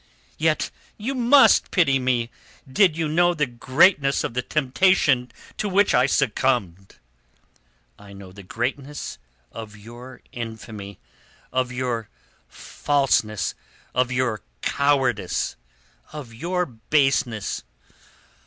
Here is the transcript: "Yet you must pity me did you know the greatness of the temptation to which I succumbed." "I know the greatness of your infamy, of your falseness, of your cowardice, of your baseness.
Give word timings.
"Yet 0.39 0.71
you 0.97 1.13
must 1.13 1.69
pity 1.69 1.99
me 1.99 2.31
did 2.67 2.97
you 2.97 3.07
know 3.07 3.35
the 3.35 3.45
greatness 3.45 4.23
of 4.23 4.33
the 4.33 4.41
temptation 4.41 5.31
to 5.57 5.69
which 5.69 5.93
I 5.93 6.07
succumbed." 6.07 6.95
"I 7.99 8.11
know 8.11 8.31
the 8.31 8.41
greatness 8.41 9.19
of 9.51 9.77
your 9.77 10.23
infamy, 10.31 10.97
of 11.53 11.71
your 11.71 12.09
falseness, 12.47 13.53
of 13.93 14.11
your 14.11 14.41
cowardice, 14.63 15.55
of 16.11 16.33
your 16.33 16.65
baseness. 16.65 17.61